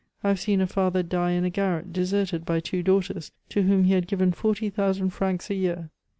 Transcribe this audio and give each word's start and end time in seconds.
I 0.23 0.29
have 0.29 0.39
seen 0.39 0.61
a 0.61 0.65
father 0.65 1.03
die 1.03 1.33
in 1.33 1.45
a 1.45 1.51
garret, 1.51 1.93
deserted 1.93 2.43
by 2.43 2.59
two 2.59 2.81
daughters, 2.81 3.31
to 3.49 3.61
whom 3.61 3.83
he 3.83 3.93
had 3.93 4.07
given 4.07 4.31
forty 4.31 4.71
thousand 4.71 5.11
francs 5.11 5.51
a 5.51 5.53
year! 5.53 5.91